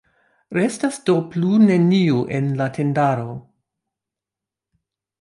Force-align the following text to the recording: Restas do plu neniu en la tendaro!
Restas 0.57 0.95
do 1.09 1.15
plu 1.33 1.51
neniu 1.67 2.19
en 2.39 2.51
la 2.63 2.69
tendaro! 2.79 3.39